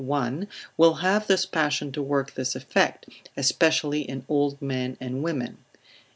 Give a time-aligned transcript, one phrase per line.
[0.03, 0.47] 1,
[0.77, 3.05] will have this passion to work this effect,
[3.37, 5.59] especially in old men and women.